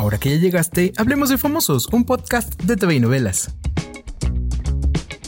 Ahora 0.00 0.16
que 0.16 0.30
ya 0.30 0.36
llegaste, 0.36 0.94
hablemos 0.96 1.28
de 1.28 1.36
Famosos, 1.36 1.86
un 1.92 2.04
podcast 2.04 2.58
de 2.62 2.74
TV 2.76 2.94
y 2.94 3.00
novelas. 3.00 3.50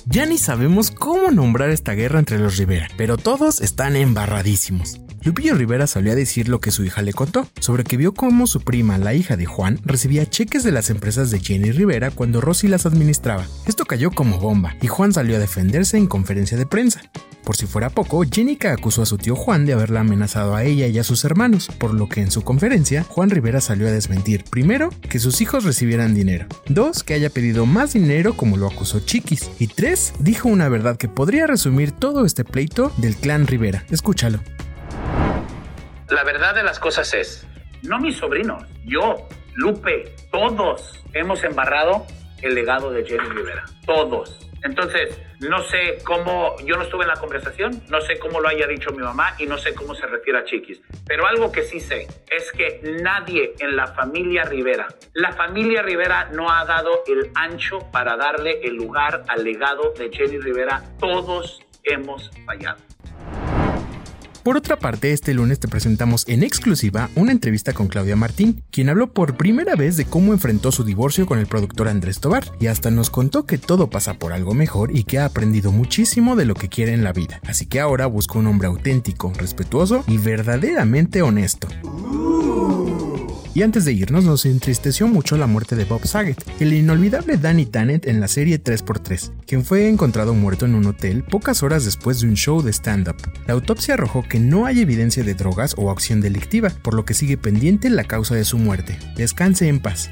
Ya 0.06 0.24
ni 0.24 0.38
sabemos 0.38 0.90
cómo 0.90 1.30
nombrar 1.30 1.68
esta 1.68 1.92
guerra 1.92 2.20
entre 2.20 2.38
los 2.38 2.56
Rivera, 2.56 2.88
pero 2.96 3.18
todos 3.18 3.61
están 3.61 3.96
embarradísimos. 3.96 4.98
Lupillo 5.25 5.54
Rivera 5.54 5.86
salió 5.86 6.11
a 6.11 6.16
decir 6.16 6.48
lo 6.48 6.61
que 6.61 6.73
su 6.73 6.84
hija 6.84 7.00
le 7.00 7.12
contó, 7.12 7.48
sobre 7.61 7.84
que 7.84 7.96
vio 7.96 8.12
cómo 8.12 8.48
su 8.48 8.61
prima, 8.61 8.98
la 8.98 9.14
hija 9.14 9.37
de 9.37 9.46
Juan, 9.46 9.79
recibía 9.84 10.29
cheques 10.29 10.64
de 10.64 10.73
las 10.73 10.91
empresas 10.91 11.30
de 11.30 11.38
Jenny 11.38 11.70
Rivera 11.70 12.11
cuando 12.11 12.41
Rosy 12.41 12.66
las 12.66 12.87
administraba. 12.87 13.46
Esto 13.66 13.84
cayó 13.84 14.11
como 14.11 14.41
bomba, 14.41 14.74
y 14.82 14.88
Juan 14.88 15.12
salió 15.12 15.37
a 15.37 15.38
defenderse 15.38 15.96
en 15.96 16.09
conferencia 16.09 16.59
de 16.59 16.66
prensa. 16.66 17.02
Por 17.45 17.56
si 17.56 17.66
fuera 17.66 17.91
poco, 17.91 18.24
Jenica 18.29 18.73
acusó 18.73 19.02
a 19.02 19.06
su 19.06 19.16
tío 19.16 19.37
Juan 19.37 19.64
de 19.64 19.74
haberla 19.74 20.00
amenazado 20.00 20.56
a 20.56 20.64
ella 20.64 20.88
y 20.88 20.98
a 20.98 21.05
sus 21.05 21.24
hermanos, 21.24 21.68
por 21.79 21.95
lo 21.95 22.09
que 22.09 22.20
en 22.20 22.32
su 22.32 22.43
conferencia, 22.43 23.04
Juan 23.04 23.30
Rivera 23.30 23.60
salió 23.60 23.87
a 23.87 23.93
desmentir, 23.93 24.43
primero, 24.51 24.91
que 25.09 25.20
sus 25.20 25.41
hijos 25.41 25.62
recibieran 25.62 26.15
dinero, 26.15 26.46
dos, 26.68 27.04
que 27.04 27.15
haya 27.15 27.30
pedido 27.30 27.65
más 27.65 27.93
dinero 27.93 28.37
como 28.37 28.57
lo 28.57 28.66
acusó 28.66 28.98
Chiquis, 28.98 29.51
y 29.60 29.68
tres, 29.68 30.15
dijo 30.18 30.48
una 30.48 30.68
verdad 30.68 30.96
que 30.96 31.09
podría 31.09 31.46
resumir 31.46 31.93
todo 31.93 32.24
este 32.24 32.45
pleito 32.45 32.93
del 32.96 33.15
clan 33.15 33.46
Rivera. 33.46 33.84
Escúchalo. 33.91 34.41
La 36.12 36.25
verdad 36.25 36.55
de 36.55 36.62
las 36.62 36.79
cosas 36.79 37.15
es, 37.15 37.47
no 37.84 37.98
mis 37.98 38.19
sobrinos, 38.19 38.65
yo, 38.84 39.27
Lupe, 39.55 40.15
todos 40.30 41.02
hemos 41.15 41.43
embarrado 41.43 42.07
el 42.43 42.55
legado 42.55 42.91
de 42.91 43.02
Jenny 43.02 43.30
Rivera. 43.30 43.65
Todos. 43.87 44.47
Entonces, 44.62 45.19
no 45.41 45.62
sé 45.62 46.01
cómo, 46.05 46.55
yo 46.66 46.77
no 46.77 46.83
estuve 46.83 47.05
en 47.05 47.09
la 47.09 47.16
conversación, 47.16 47.83
no 47.88 48.02
sé 48.02 48.19
cómo 48.19 48.41
lo 48.41 48.48
haya 48.51 48.66
dicho 48.66 48.91
mi 48.91 49.02
mamá 49.02 49.35
y 49.38 49.47
no 49.47 49.57
sé 49.57 49.75
cómo 49.75 49.95
se 49.95 50.07
refiere 50.07 50.41
a 50.41 50.45
Chiquis. 50.45 50.83
Pero 51.07 51.27
algo 51.27 51.51
que 51.51 51.62
sí 51.62 51.80
sé 51.80 52.07
es 52.29 52.52
que 52.52 52.83
nadie 53.02 53.54
en 53.59 53.74
la 53.74 53.87
familia 53.87 54.45
Rivera, 54.45 54.88
la 55.15 55.32
familia 55.32 55.80
Rivera 55.80 56.29
no 56.30 56.51
ha 56.51 56.66
dado 56.66 57.04
el 57.07 57.30
ancho 57.35 57.79
para 57.91 58.19
darle 58.19 58.60
el 58.63 58.74
lugar 58.76 59.24
al 59.29 59.45
legado 59.45 59.95
de 59.99 60.10
Jenny 60.13 60.38
Rivera. 60.38 60.82
Todos 61.01 61.63
hemos 61.85 62.30
fallado. 62.45 62.91
Por 64.43 64.56
otra 64.56 64.76
parte, 64.76 65.12
este 65.12 65.34
lunes 65.34 65.60
te 65.60 65.69
presentamos 65.69 66.25
en 66.26 66.43
exclusiva 66.43 67.10
una 67.15 67.31
entrevista 67.31 67.72
con 67.72 67.87
Claudia 67.87 68.16
Martín, 68.16 68.65
quien 68.72 68.88
habló 68.88 69.12
por 69.12 69.37
primera 69.37 69.76
vez 69.76 69.97
de 69.97 70.04
cómo 70.04 70.32
enfrentó 70.32 70.72
su 70.72 70.82
divorcio 70.82 71.26
con 71.26 71.38
el 71.38 71.47
productor 71.47 71.87
Andrés 71.87 72.19
Tobar, 72.19 72.44
y 72.59 72.66
hasta 72.66 72.91
nos 72.91 73.09
contó 73.09 73.47
que 73.47 73.59
todo 73.59 73.88
pasa 73.88 74.15
por 74.15 74.32
algo 74.32 74.53
mejor 74.53 74.97
y 74.97 75.04
que 75.04 75.20
ha 75.20 75.26
aprendido 75.26 75.70
muchísimo 75.70 76.34
de 76.34 76.47
lo 76.47 76.56
que 76.56 76.69
quiere 76.69 76.93
en 76.93 77.04
la 77.04 77.12
vida. 77.12 77.41
Así 77.47 77.66
que 77.66 77.78
ahora 77.78 78.06
busca 78.06 78.37
un 78.37 78.48
hombre 78.48 78.66
auténtico, 78.66 79.32
respetuoso 79.38 80.03
y 80.09 80.19
verdaderamente 80.19 81.22
honesto. 81.22 81.69
Y 83.54 83.62
antes 83.62 83.84
de 83.84 83.92
irnos, 83.92 84.25
nos 84.25 84.47
entristeció 84.47 85.06
mucho 85.08 85.36
la 85.36 85.47
muerte 85.47 85.76
de 85.76 85.84
Bob 85.84 86.06
Saget, 86.06 86.42
el 86.58 86.72
inolvidable 86.72 87.36
Danny 87.36 87.66
Tannett 87.66 88.06
en 88.06 88.19
la 88.19 88.28
serie 88.28 88.62
3x3, 88.62 89.31
quien 89.47 89.62
fue 89.62 89.91
encontrado 89.91 90.32
muerto 90.32 90.64
en 90.64 90.75
un 90.75 90.86
hotel 90.86 91.22
pocas 91.22 91.62
horas 91.62 91.84
después 91.84 92.20
de 92.20 92.28
un 92.28 92.34
show 92.34 92.62
de 92.62 92.72
stand-up. 92.72 93.16
La 93.47 93.53
autopsia 93.53 93.94
arrojó 93.94 94.22
que 94.26 94.41
no 94.41 94.64
hay 94.64 94.80
evidencia 94.80 95.22
de 95.22 95.34
drogas 95.34 95.75
o 95.76 95.91
acción 95.91 96.22
delictiva, 96.22 96.70
por 96.82 96.94
lo 96.94 97.04
que 97.04 97.12
sigue 97.12 97.36
pendiente 97.36 97.91
la 97.91 98.04
causa 98.04 98.34
de 98.34 98.44
su 98.44 98.56
muerte. 98.56 98.98
Descanse 99.16 99.69
en 99.69 99.80
paz. 99.80 100.10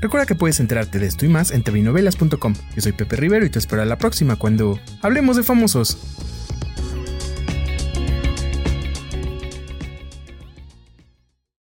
Recuerda 0.00 0.26
que 0.26 0.34
puedes 0.34 0.60
enterarte 0.60 0.98
de 0.98 1.06
esto 1.06 1.26
y 1.26 1.28
más 1.28 1.50
en 1.50 1.62
tvinovelas.com. 1.62 2.54
Yo 2.74 2.82
soy 2.82 2.92
Pepe 2.92 3.16
Rivero 3.16 3.44
y 3.44 3.50
te 3.50 3.58
espero 3.58 3.82
a 3.82 3.86
la 3.86 3.98
próxima 3.98 4.36
cuando 4.36 4.78
hablemos 5.02 5.36
de 5.36 5.42
famosos. 5.42 5.98